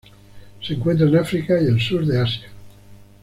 [0.63, 2.47] Se encuentra en África y el sur de Asia.